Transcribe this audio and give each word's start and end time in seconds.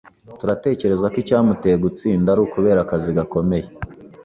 Turatekereza 0.39 1.05
ko 1.11 1.17
icyamuteye 1.23 1.75
gutsinda 1.85 2.27
ari 2.33 2.41
ukubera 2.45 2.79
akazi 2.85 3.09
gakomeye. 3.17 3.67